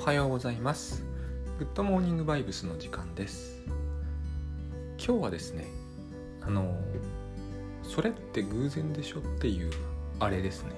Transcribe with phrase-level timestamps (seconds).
[0.00, 1.04] おはようございます。
[1.58, 3.60] グッドモーニングバイブスの時間です。
[4.96, 5.66] 今日はですね
[6.40, 6.74] あの
[7.82, 9.70] それって偶然でしょっていう
[10.18, 10.70] あれですね。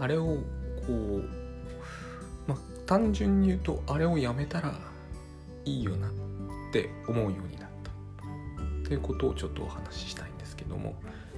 [0.00, 0.42] あれをこ
[0.88, 1.22] う
[2.48, 4.74] まあ単純に言うとあれをやめたら
[5.64, 6.10] いいよなっ
[6.72, 8.88] て思うようになった。
[8.88, 10.96] ということをちょっとお話ししたいんですけども、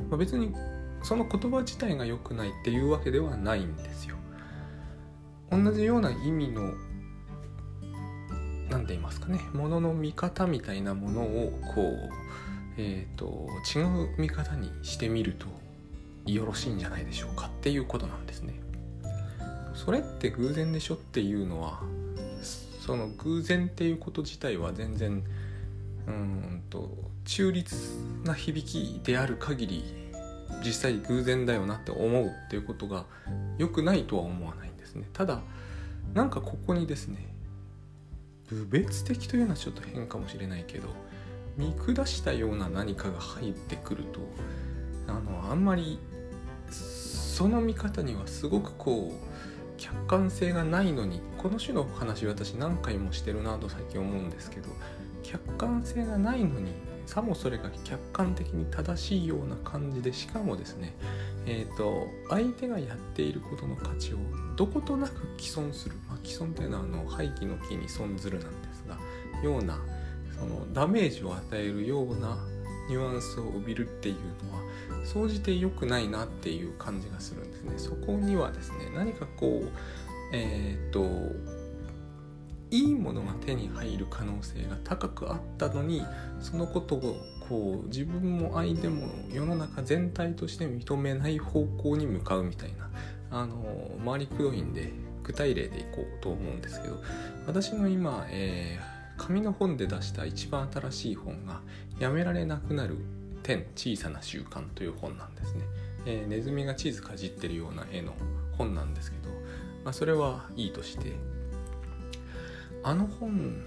[0.09, 0.55] まあ、別に
[1.03, 4.17] その言葉自体が良くないっていうわけではないんですよ。
[5.51, 6.75] 同じような意味の
[8.71, 12.29] 何て言いますかねものの見方みたいなものをこう
[12.81, 15.47] えーと、違う見方にしてみると
[16.31, 18.55] よろしいんじゃないでしょうかっていうことなんですね。
[19.75, 21.81] それって偶然でしょっていうのは
[22.81, 25.25] その偶然っていうこと自体は全然
[26.07, 27.75] うんと中立
[28.25, 29.85] な響きである限り
[30.65, 33.05] 実際偶然だよなって思うっていうことが
[33.59, 34.68] 良くないとは思わない
[34.99, 35.09] ね。
[35.13, 35.41] ただ
[36.15, 37.27] なんかここにですね
[38.49, 40.89] 部別的というのはちょっと変かもしれないけど
[41.57, 44.21] 見下したような何かが入ってくると
[45.07, 45.99] あのあんまり
[46.71, 49.29] その見方にはすごくこう
[49.77, 54.69] 客観性がないのにこの種の話私何回もしてるなと最近思うんですけど
[55.23, 56.73] 客観性がないのに
[57.09, 60.95] さもそれが客観的に正しいような感じでしかもですね
[61.51, 64.19] えーと、相手がやっていることの価値を
[64.55, 68.99] どことなく既存する、まあ、既存というのはあの廃棄の木に損ずるなんですが
[69.43, 69.81] ような
[70.39, 72.37] そのダメージを与えるような
[72.91, 77.73] ニュアンスを帯びるっていうのは総じて良くないなっていう感じがするんですね。
[77.79, 79.69] そこにはですね何かこう
[80.33, 81.01] えっ、と
[82.71, 86.05] いいものが手に入る可能性が高くあったのに
[86.41, 87.17] そのことを
[87.49, 92.91] こう自分も相手も世の中全体として認めない方向に向かうみたいな
[93.31, 96.97] あの回りくどいんで具体例でいこうと思うんですけど
[97.47, 101.61] 私の今、えー、紙の本で出した一番新しい本が
[102.01, 102.97] 「やめられなくなる
[103.43, 105.65] 10小さな習慣」という本なんですね、
[106.07, 108.15] えー、ネズミがチーズかじってるような絵の
[108.57, 109.31] 本なんですけど、
[109.85, 111.13] まあ、それはいいとして
[112.83, 113.63] あの本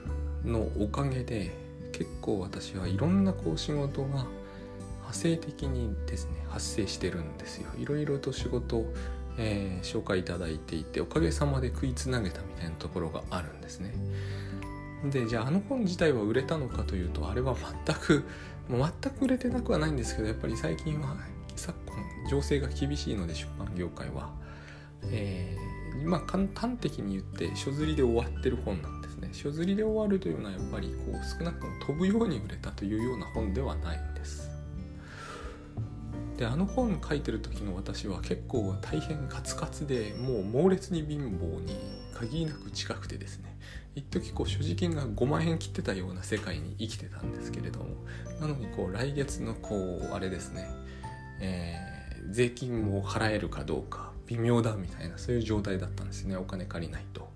[0.45, 1.51] のおかげで
[1.91, 7.69] 結構私はいろんなこう仕事が派生的にですね発生してるんですよ。
[7.77, 8.85] いろいろと仕事、
[9.37, 13.93] えー、紹介いただいていておかげさまで食いつなげたみたいなところがあるんですね。
[15.09, 17.55] でじゃああの本自体は売れたのかというとあれは
[17.85, 18.23] 全く
[18.69, 21.15] もう全く売れてなくはないんですけどやっぱり最近は
[21.55, 24.31] 昨今情勢が厳しいので出版業界は、
[25.05, 25.70] えー、
[26.05, 29.29] まあ端的に言って書釣りで終わってる本なんですね。
[29.31, 34.49] 書釣りで終わるというのはやっぱりこう少なくとも飛ぶように売れたというような本ではないんです。
[36.37, 41.75] であの本書いてる時の私は結構大変カツカツでもう猛烈に貧乏に
[42.13, 43.57] 限りなく近くてですね。
[43.93, 47.85] 一時こう所持金が5万円切ってたような世界に生きてたんですけれども。
[48.41, 50.67] なのにこう来月のこうあれですね、
[51.39, 54.10] えー、税金も払えるかどうか。
[54.31, 57.29] 微妙だみたいなそういう状態だったんですねお金借りないと。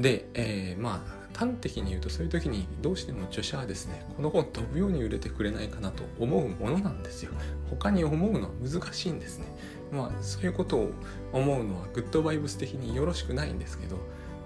[0.00, 7.32] で、えー、まあ端的に言うとそういう時にどうしても著者はですねこの本飛ぶように売れてくれないかなと思うものなんですよ。
[7.70, 9.46] 他に思うのは難しいんですね。
[9.92, 10.90] まあそういうことを
[11.32, 13.98] 思うのはグッドバイブス的によろしくないんですけど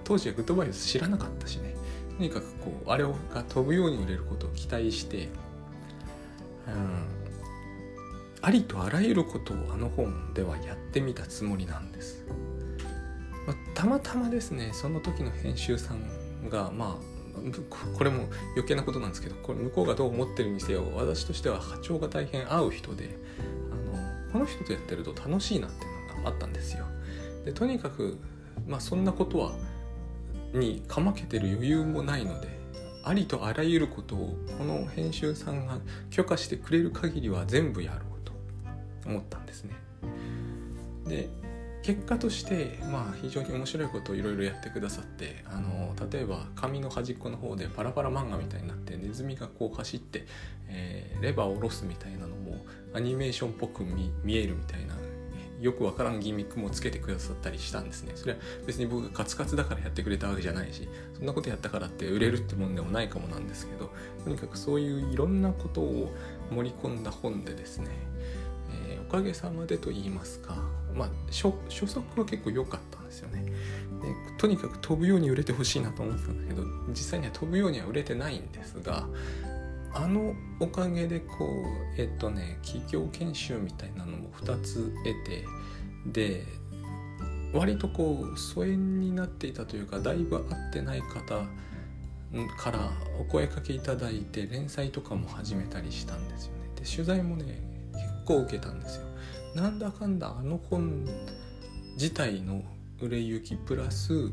[0.04, 1.74] 当時はグッドバイブス知らなかったしね。
[2.18, 3.10] とにかくこうあれが
[3.48, 5.28] 飛ぶように売れることを期待して
[6.68, 7.21] うん
[8.42, 12.24] ありとあらゆることをあの本ではやってみたつもりなんです
[13.46, 17.12] まあ、たまたまですねその時の編集さんがまあ
[17.96, 23.18] これも余計なことなんですけどこれ向こうがどう思ってるにせよ私としては波長が大変合う人で
[23.72, 26.84] あのこの人とやってると楽しいなっていうのがあったんですよ。
[27.44, 28.18] でとにかく、
[28.66, 29.52] まあ、そんなことは
[30.52, 32.48] にかまけてる余裕もないので
[33.02, 35.78] ありとあらゆることをこの編集さんが
[36.10, 38.11] 許可してくれる限りは全部やろう
[39.06, 39.74] 思ったんですね。
[41.06, 41.28] で
[41.82, 50.24] 結果としてまあ非常に面白いことをいろいろやってくださってあの例えば紙の端っこの方でパラパラ漫画みたいになってネズミがこう走って、
[50.68, 52.64] えー、レバーを下ろすみたいなのも
[52.94, 54.94] アニメーションっぽく見えるみたいな
[55.62, 63.92] よくわからんギミックもつけてくださったりしたんですねそれは別に僕がカツカツだからやってくれたわけじゃないしそんなことやったからって売れるってもんでもないかもなんですけど
[64.24, 66.12] とにかくそういういろんなことを
[66.50, 67.88] 盛り込んだ本でですね、
[69.12, 70.56] かげさまでと言いますか
[70.94, 73.44] まあ、初初速は結構良かったんですよね。
[73.44, 73.52] で
[74.38, 79.06] とにかく飛ぶように売れてほしいなと思ってたんだけど実際には飛ぶようには売れてないんですが
[79.94, 81.46] あのおかげでこ
[81.96, 85.44] うえっとね企業研修みたいなのも2つ得て
[86.06, 86.46] で
[87.52, 91.44] 割とこう疎遠になっていたというかだいぶ会ってない方
[92.58, 96.70] からお声かけいただいて連載とかも始めたりしたんですよね。
[96.74, 97.71] で取材もね
[98.24, 99.06] 構受けたんですよ。
[99.54, 101.06] なんだかんだあの本
[101.94, 102.62] 自体の
[103.00, 104.30] 売れ行きプラス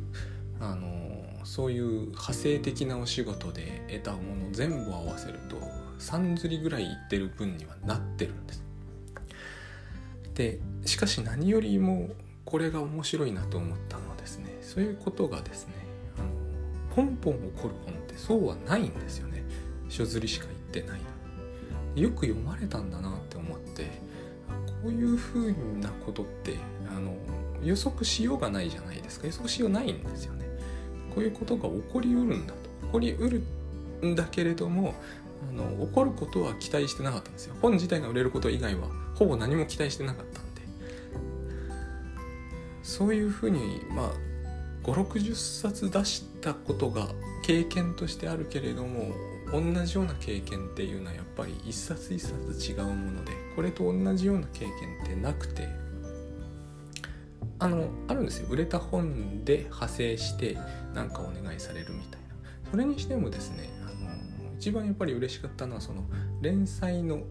[0.60, 5.58] あのそういう派生的なお仕事で得たもの全部合わせると
[6.00, 8.64] 3釣りぐらいいってる分にはなってるんです。
[10.34, 12.10] でしかし何よりも
[12.46, 15.74] これが面白いなと思ったのはですねそういうことがですね
[16.18, 19.44] あのポンポン起こる本ってそうはないんですよね。
[19.90, 21.02] 書釣りしか言ってない
[21.96, 23.69] よく読まれたんだなって思って
[24.84, 26.56] こういうふうなことって
[26.96, 27.16] あの
[27.64, 29.28] 予測しようがないじゃないですか。
[29.28, 30.46] 予測しようないんですよね。
[31.14, 32.70] こういうことが起こりうるんだと。
[32.88, 33.44] 起こりうる
[34.06, 34.96] んだけれども
[35.50, 37.56] あの起こることは期待してなかったんですよ。
[37.62, 40.62] 本自体が売れること以外はほぼ何も期待してなかったんで。
[42.84, 44.12] そういうふうにまあ
[44.84, 47.10] 560冊出したことが
[47.44, 49.14] 経験としてあるけれども
[49.52, 54.74] 同じような経験っていうのはやっぱり一冊一冊違うものでこれと同じような経験
[55.04, 55.68] ってなくて
[57.60, 58.48] あのあるんですよ。
[58.50, 60.58] 売れた本で派生して
[60.94, 62.70] 何かお願いされるみたいな。
[62.72, 66.04] それにしてもですねあの一番やっぱり嬉しかったのはその
[66.42, 67.24] 連載の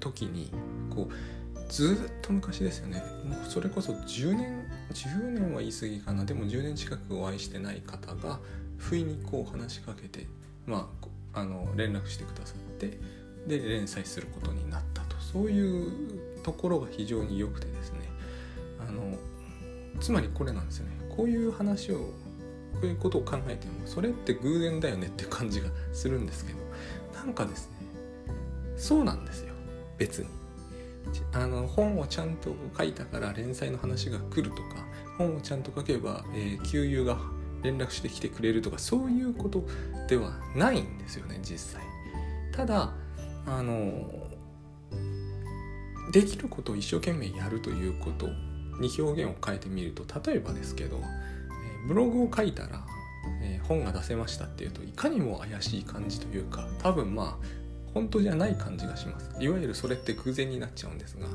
[0.00, 0.50] 時に
[0.90, 3.02] こうずっと昔ですよね。
[3.24, 6.24] もうそれこそ10年10年は言い過ぎかな。
[6.24, 8.40] でも10年近くお会いしてない方が
[8.76, 10.26] 不意にこう話しかけて
[10.66, 10.90] ま
[11.32, 12.98] ああの連絡してくださって
[13.46, 15.16] で連載することになったと。
[15.18, 15.92] そういう
[16.42, 17.98] ところが非常に良くてですね。
[18.78, 19.16] あの
[20.00, 20.92] つまりこれなんですよね。
[21.16, 26.58] こういう話をこういうことを考えてもそれって偶然だよねって感じがするんですけど
[27.14, 27.74] なんかですね
[28.76, 29.54] そうなんですよ。
[29.98, 30.28] 別に。
[31.32, 34.62] あの本をちゃんと書いたから連載の話が来るとか
[35.18, 37.18] 本をちゃんと書けば、えー、給油が
[37.64, 39.64] 連絡してきてくれるとかそういうこと
[40.06, 41.82] ではないんですよね実際。
[42.52, 42.92] ただ
[43.46, 44.04] あの
[46.12, 48.28] できることを一生懸命やるということ
[48.78, 52.84] に表現を変えてみると例えばですけど、えブログを書いたら、
[53.42, 57.46] え本が出せましたっていうといかにも怪しい感じというか多分まあ
[57.94, 59.30] 本当じゃない感じがします。
[59.40, 61.26] いわゆるそれって偶然になっちゃうんですが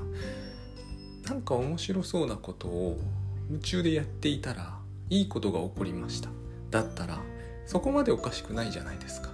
[1.28, 3.00] なんか面白そうなことを
[3.50, 4.79] 夢中でやっていたら
[5.10, 6.30] いいことが起こりました。
[6.72, 7.20] だったら
[7.66, 9.30] そこまでおかしくないじゃないですか。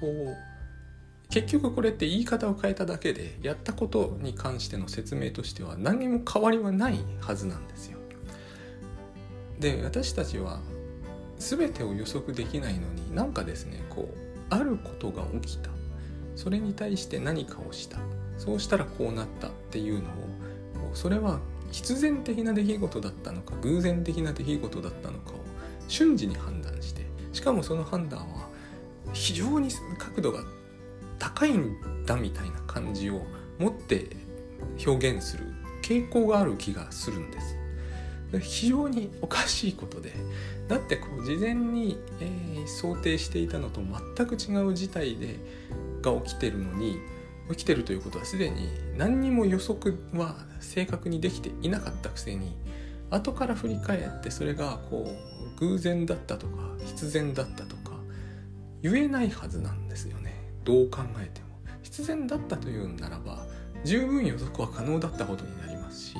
[0.00, 0.36] こう
[1.30, 7.98] 結局これって言い方を変えただけでやったことに関しての説明としては何にも変わりはないはずなんですよ。
[9.58, 10.60] で私たちは
[11.38, 14.14] 全てを予測できないのになんかですねこう
[14.50, 15.70] あることが起きた。
[16.36, 17.98] それに対して何かをした。
[18.38, 20.08] そうしたらこうなったっていうの
[20.90, 21.40] をそれは
[21.70, 25.34] 必然的な出来事だったのか偶然的な出来事だったのかを
[25.88, 28.48] 瞬時に判断してしかもその判断は
[29.12, 29.68] 非常に
[29.98, 30.40] 角度が
[31.18, 33.22] 高いんだみたいな感じを
[33.58, 34.08] 持って
[34.86, 35.44] 表現する
[35.82, 37.56] 傾向がある気がするんです。
[38.40, 40.12] 非常におかしいことで
[40.68, 45.36] だってこう事前に、えー、想定していたのと全く違う事態で
[46.02, 46.98] が起きてるのに
[47.50, 52.56] 起きてるということはすでに何にも予測は正確にできていなかったくせに
[53.10, 55.06] 後から振り返ってそれがこ
[55.58, 57.92] う偶然だったとか必然だったとか
[58.82, 60.34] 言えないはずなんですよね。
[60.64, 61.48] どう考えても。
[61.82, 63.44] 必然だったというならば
[63.84, 66.16] 十分予測は可能だったことになりますし、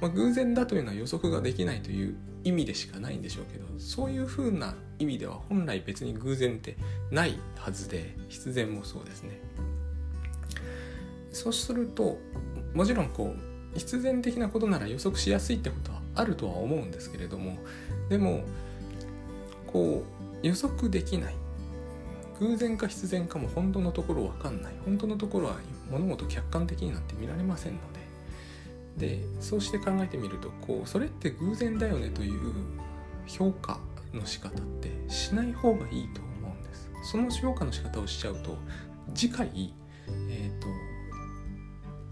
[0.00, 6.76] まあ、偶然だというのは予測ができないという意味でしかないんでしょうけどそういうふうな意味では本来別に偶然って
[7.10, 9.40] ないはずで必然もそうですね。
[11.32, 12.18] そうすると
[12.74, 13.34] もちろんこ
[13.74, 17.56] う必然的なことなら予測しやすいってことはあるとは思うんですけれども
[18.08, 18.44] でも
[19.66, 20.04] こ
[20.42, 21.34] う予測できない。
[22.40, 24.72] 偶然か必然かも本当のところ分かんない。
[24.84, 25.56] 本当のところは
[25.90, 28.02] 物事客観的になんて見られませんので。
[28.96, 32.52] でそうして考えてみるとこうそれって偶然だよねという
[33.26, 33.80] 評価
[34.12, 36.90] の仕方ってしない方がいいと思うんです。
[37.04, 38.58] その評価の仕方をしちゃうと
[39.14, 39.72] 次回、
[40.28, 40.68] えーと、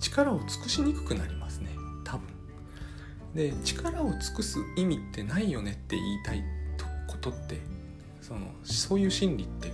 [0.00, 1.70] 力を尽くしにくくなりますね。
[2.04, 2.26] 多分。
[3.34, 6.42] で力を尽くす意味ってないよねって言いたい
[7.06, 7.60] ことって
[8.20, 9.72] そのそういう心理って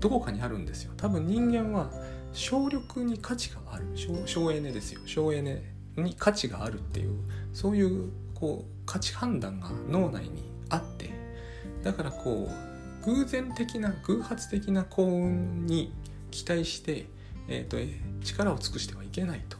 [0.00, 0.92] どこかにあるんですよ。
[0.96, 1.90] 多分人間は
[2.32, 3.84] 省力に価値がある。
[4.26, 5.00] 省エネですよ。
[5.06, 5.62] 省エネ
[5.96, 7.14] に価値があるっていう
[7.52, 11.10] そういうこう価値判断が脳内にあって
[11.84, 15.92] だからこう偶然的な偶発的な幸運に
[16.30, 17.06] 期待して、
[17.48, 17.76] えーと、
[18.24, 19.58] 力を尽くしてはいけないと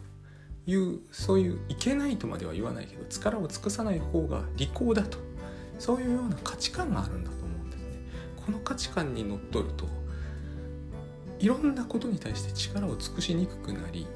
[0.67, 5.19] いうそういういけないとまでは言わないけど力を尽くさない方が利口だと
[5.79, 7.87] そういうような価値観があるんだと思うんですね。
[8.37, 9.87] この価値観にのっとると
[11.38, 14.07] いろんなことに対して力を尽くしにくくなり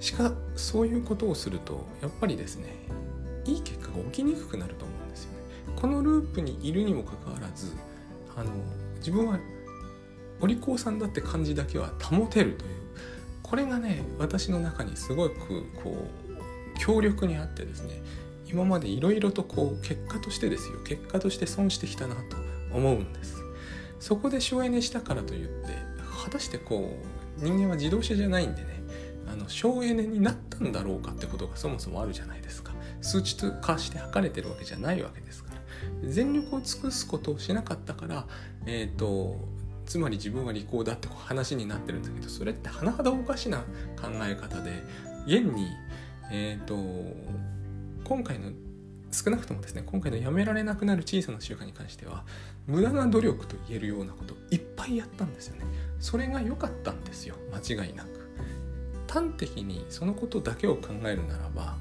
[0.00, 2.74] しかそういうことをするとやっぱりですね
[3.44, 5.38] いい結果が起きにくくなると思うんですよね。
[5.76, 7.72] このループにいるにもかかわらず
[8.36, 8.50] あの
[8.96, 9.38] 自分は
[10.40, 12.78] お利口さんだって感じだけは保てるという。
[13.42, 16.06] これがね私の中にすごくこ
[16.76, 18.02] う強力にあってですね
[18.46, 20.78] 今までいろいろとこう結果としてですよ。
[20.84, 22.36] 結果として損してきたなと
[22.72, 23.42] 思うんです。
[24.00, 25.72] そこで省エネしたからといって
[26.24, 26.96] 果たしてこ
[27.40, 28.82] う人間は自動車じゃないんでね
[29.30, 32.72] あの省エネになったんだろうかってことがそもそもあるじゃないですか。
[33.00, 35.60] 数値化して測れてるわけじゃないわけですから。
[36.08, 38.26] 全力を尽くすことをしなかったから
[38.66, 39.36] えっ、ー、と
[39.88, 43.58] つまり自分は利口だって話になってるんだけどそれって甚だおかしな
[44.00, 44.82] 考え方で
[45.26, 45.66] 現に
[46.30, 46.76] えっ、ー、と
[48.04, 48.50] 今回の
[49.10, 52.24] 少なくともですね今回のやめられなくなる小さな習慣に関しては
[52.66, 55.64] 無駄な努力と言えるようなこといっぱいやったんですよね。
[55.98, 57.36] それが良かったんですよ。
[57.50, 58.30] 間違いなく。
[59.10, 61.78] 端的にそのことだけを考えるならば、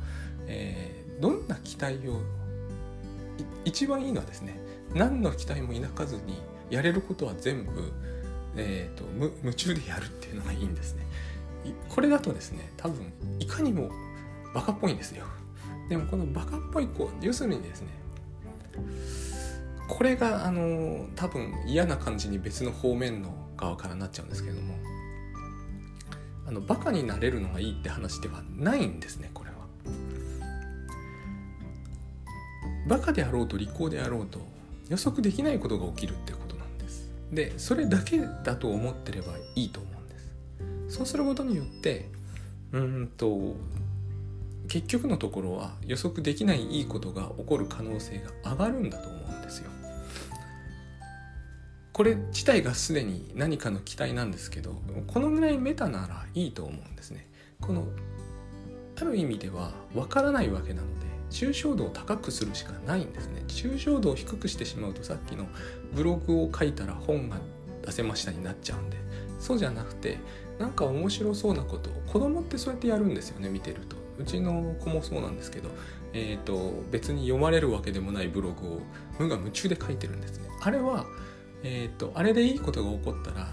[0.47, 2.21] えー、どんな期待を
[3.65, 4.57] 一番いいのはですね
[4.93, 7.91] 何の期待も抱かずにやれることは全部、
[8.55, 9.09] えーと、と
[9.43, 11.05] 夢中でやるっていうのがいいんですね。
[11.89, 13.89] これだとですね多分いかにも
[14.53, 15.25] バカっぽいんですよ。
[15.89, 17.89] でもこのバカっぽい子要するにですね
[19.87, 24.75] これがあの多分嫌な感じに別の方面の側からなっちゃうんですけれども
[26.45, 29.57] あのバカになれるのがいいって話ではないんですねこれは。
[32.87, 34.39] バカであろうと利口であろうと
[34.87, 36.46] 予測できないことが起きるってこと。
[37.31, 37.57] で。
[37.57, 40.19] それだけだと思ってればいいと思うんで
[40.87, 40.95] す。
[40.97, 42.09] そうすることによって
[42.71, 43.55] うんと
[44.67, 49.69] 結局のところは予測できないいいことが起こる可能性が上がるんだと思うんですよ。
[51.93, 57.27] これ自体がすでに何かの期待なんですけどこのぐらいメタならいいと思うんですね。
[57.59, 57.87] この
[58.99, 60.96] ある意味では分からないわけなの
[61.29, 63.43] 抽象度を高くするしかないんですね。
[63.47, 65.47] 抽象度を低くしてしまうとさっきの
[65.93, 67.37] ブログを書いたら本が
[67.85, 68.97] 出せましたになっちゃうんで
[69.39, 70.17] そうじゃなくて
[70.59, 73.95] なんか面白そうなことを子供ってそうやってやるんですよね見てると。
[74.19, 75.69] うちの子もそうなんですけど、
[76.11, 78.79] えーと、別に読まれるわけでもないブログを
[79.19, 80.49] 無我夢中で書いてるんですね。
[80.59, 81.05] あれは、
[81.61, 83.47] えーと、あれでいいことが起こったら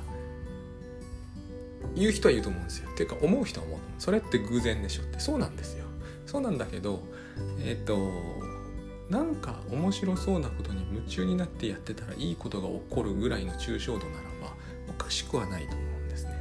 [1.94, 2.88] 言う人は言うと思うんですよ。
[2.90, 5.84] っていうか思う人は思うそれって偶然でしょってそうなんですよ。
[6.24, 7.02] そうなんだけど
[7.60, 8.12] えっ、と
[9.10, 14.54] なんか面白そうなことに夢中になってやってたらいいことが起こるぐらいの抽象度ならば
[14.88, 16.32] おかしくはないと思うんですね。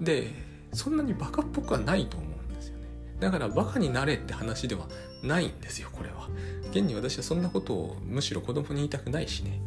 [0.00, 0.30] で
[0.72, 2.84] そんなにバカっぽくはないと思うんですよね。
[3.20, 4.86] だからバカになれって話では
[5.22, 6.28] ないんですよこれは。
[6.70, 9.60] 現に私はそんなことをむしろ子供に言いたくないしね。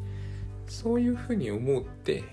[0.68, 2.24] そういうふうに思って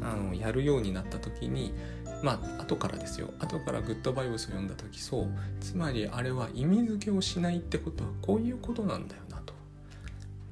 [0.00, 1.74] あのやるようになった時に
[2.22, 3.30] まあ後からですよ。
[3.40, 5.26] 後からグッドバイブスを読んだ時そう。
[5.60, 9.52] つまりあれは意味付けをしないってことはこういうことなんだよなと。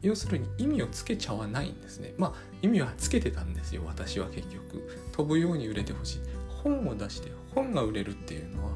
[0.03, 2.15] 要するに意味をつけちゃわないんですね。
[2.19, 3.83] まあ意味はつけてたんですよ。
[3.87, 4.89] 私は結局。
[5.13, 6.21] 飛ぶように売れてほしい。
[6.63, 8.71] 本を出して本が売れるっていうのは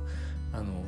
[0.52, 0.84] あの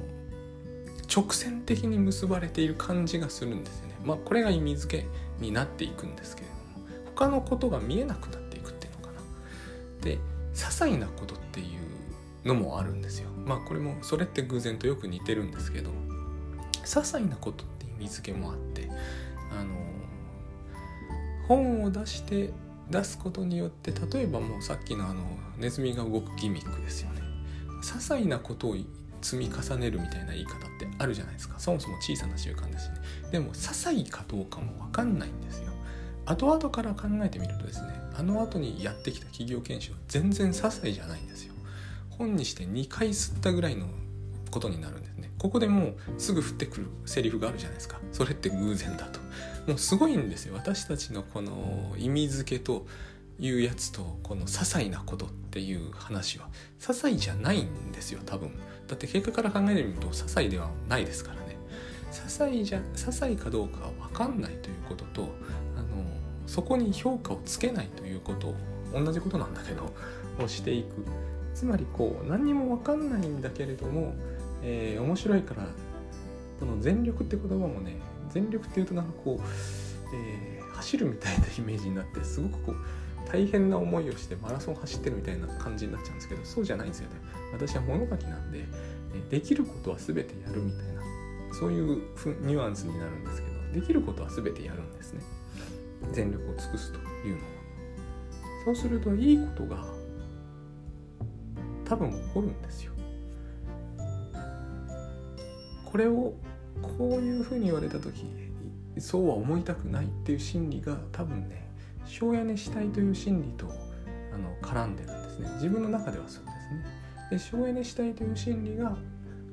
[1.15, 3.97] 直線的に結ばれている感じがするんですよね。
[4.05, 5.07] まあこれが意味付け
[5.41, 9.21] になっていくんですけれども他のことが見えなくなっていくっていうのかな。
[10.05, 10.19] で
[10.55, 11.67] 些細なことっていう
[12.47, 13.31] のもあるんですよ。
[13.45, 15.91] まあこれもそれって偶然とよく似てるんですけど
[16.83, 18.89] 些細なことって意味付けもあって
[19.59, 19.75] あの
[21.49, 22.51] 本を出して
[22.91, 25.23] 出すことによって例えばもうさっきのあの
[25.59, 27.23] ネズミが動くギミックですよね。
[27.83, 28.77] 些細なことを
[29.23, 32.97] 積み重ねるみたいな言い方ってあるじゃないですかそもそも小さな習慣ですしね
[33.33, 35.73] でも些細かどうかも分かんないんですよ
[36.27, 41.55] 後々から考えてみるとですねあの後にやってきた企業研修は全然些細じゃないんですよ
[42.19, 43.87] 本にして2回吸ったぐらいの
[44.51, 45.31] ことになるんですね。
[45.39, 48.01] ここでもうすぐ降ってくるセリフがあるじゃないですか。
[48.13, 49.21] それって偶然だと。
[49.67, 50.55] もうすごいんですよ。
[50.55, 52.87] 私たちのこの意味付けと
[53.39, 56.49] いうやつとこの些細なことっていう話は。
[56.79, 58.51] 些細じゃないんですよ多分。
[58.87, 61.57] だって結果から考えてみると些細ではないですからね。
[62.13, 65.35] 些細じゃ些細かどうかは分かんないということと
[65.77, 66.05] あの
[66.47, 68.55] そこに評価をつけないということ
[68.95, 69.93] 同じことなんだけど
[70.43, 71.05] をしていく。
[71.57, 74.15] つまりこう何にも分かんないんだけれども、
[74.63, 75.67] えー、面白いから
[76.61, 77.97] この全力って言葉もね
[78.29, 79.43] 全力っていうとなんかこう、
[80.15, 82.77] えー、走るみたいなイメージになってすごくこう
[83.33, 87.17] 大変な思いをしてマラソン走ってるみたいな感じになっちゃうんですけどそうじゃないんですよね。
[87.55, 88.65] 私は物書きなんで、
[89.31, 91.03] できることは全てやるみたいな
[91.59, 92.03] そういう
[92.43, 95.23] ニュアンスになるんですけどできることは全てやるんですね。
[96.13, 97.57] 全力を尽くすというのは。
[98.67, 99.96] そうするといいことが
[101.89, 102.93] 多分起こるんですよ。
[105.85, 106.35] これを
[106.83, 108.27] こういうふうに言われた時
[108.99, 111.71] そうは思いたくないっていう心理が多分ね
[112.05, 113.67] 省エネしたいという心理と
[114.33, 115.51] あの絡んでるんですね。
[115.55, 117.57] 自分の中ではそうですね。
[117.59, 118.97] で省エネしたいという心理が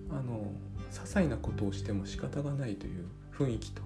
[0.09, 0.51] あの
[0.91, 3.81] 些細なことをしても仕方がないという雰囲気と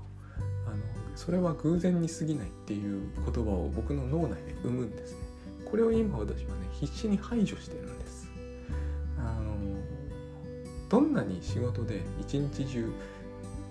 [0.66, 0.78] あの
[1.16, 5.20] それは偶然に過ぎないっていう言葉を僕の脳内で生むんですね。
[5.70, 8.27] これを今私はね必死に排除してるんです。
[10.90, 12.92] どんなに仕事で一日中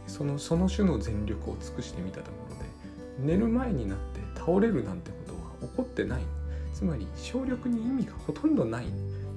[0.06, 6.22] そのその種の全力を尽くしてみたところで寝る前になって倒れるなんてことは起こってない。
[6.74, 8.86] つまり省力に意味がほとんどない。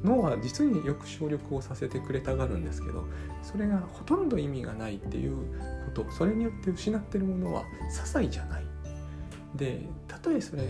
[0.04, 3.06] 脳は実によく省力をさせてくれたがるんですけど
[3.44, 5.36] それがほとんど意味がないっていう
[5.94, 8.64] ことそれによって失ってるものは些細じゃない。
[9.56, 10.64] でたとえそれ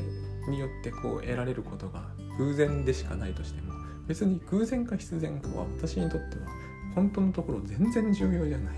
[0.49, 2.03] によってこう得られることが
[2.37, 3.73] 偶然でしかないとしても
[4.07, 6.47] 別に偶然か必然かは私にとっては
[6.95, 8.75] 本当のところ全然重要じゃない。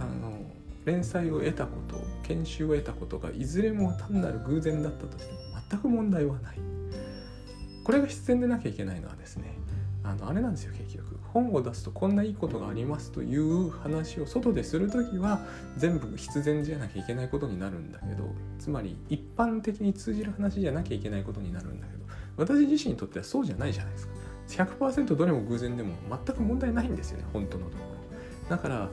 [0.00, 0.32] あの
[0.84, 5.38] 連載を得たこと研修を得たことがいずれも単なる偶然だったとしても
[5.70, 6.56] 全く問題はない。
[7.84, 9.54] これが必然でなきゃいけないのはですね
[10.04, 11.18] あのあれなんですよ結局。
[11.32, 15.40] 本を出すとこんないいことがありますという話を外でする時は
[15.76, 22.04] 全部必然じゃなきゃいけないことになるんだけどつまり一般的に通じる話じゃなきゃいけないことになるんだけど
[22.36, 24.17] 私自身にとってはそうじゃないじゃないですか。
[24.48, 28.50] 100%どれも偶然でも全く問題ないんですよね本当のところ。
[28.50, 28.88] だから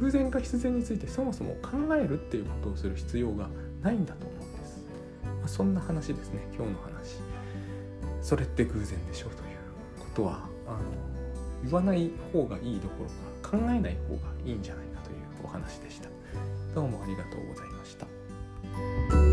[0.00, 3.48] 偶然か必然についてそもそも考えるっていうことをする必要が
[3.82, 4.86] ないんだと思うんです、
[5.22, 7.20] まあ、そんな話ですね今日の話。
[8.22, 9.58] それって偶然でしょうという
[10.00, 10.78] ことはあの
[11.62, 16.08] 言わない方がいいどころか考えない方がいいんじゃないかというお話でした。
[16.74, 19.23] どうもありがとうございました。